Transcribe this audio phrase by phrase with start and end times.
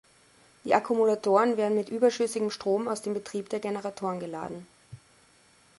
[0.63, 4.65] Die Akkumulatoren werden mit überschüssigem Strom aus dem Betrieb der Generatoren geladen.